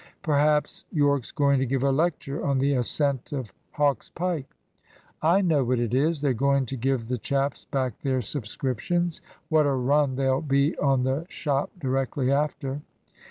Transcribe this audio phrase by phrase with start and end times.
[0.23, 4.49] "Perhaps Yorke's going to give a lecture on the ascent of Hawk's Pike."
[5.21, 6.21] "I know what it is.
[6.21, 9.21] They're going to give the chaps back their subscriptions.
[9.49, 12.81] What a run there'll be on the shop directly after!"